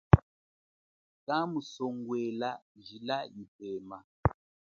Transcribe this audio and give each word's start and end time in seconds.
Kamusongwela 1.25 2.49
jila 2.85 3.17
yipema. 3.35 3.97